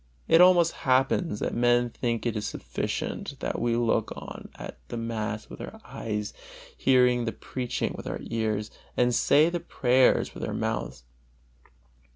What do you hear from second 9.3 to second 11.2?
the prayers with our mouths.